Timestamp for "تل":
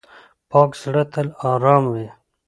1.13-1.27